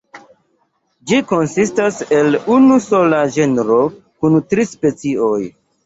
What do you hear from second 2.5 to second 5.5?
unu sola genro kun tri specioj.